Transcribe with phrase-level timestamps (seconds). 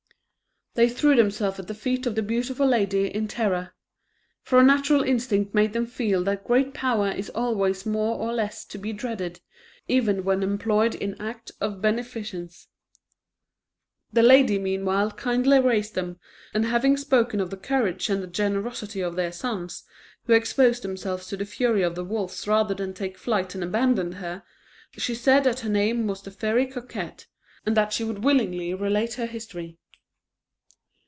[0.73, 3.73] They threw themselves at the feet of the beautiful lady, in terror;
[4.41, 8.63] for a natural instinct made them feel that great power is always more or less
[8.67, 9.41] to be dreaded,
[9.89, 12.69] even when employed in acts of beneficence.
[14.13, 16.21] The lady meanwhile kindly raised them,
[16.53, 19.83] and having spoken of the courage and generosity of their sons,
[20.23, 24.43] who exposed themselves to the fury of wolves rather than take flight and abandon her,
[24.93, 27.27] she said that her name was the Fairy Coquette,
[27.65, 29.77] and that she would willingly relate her history.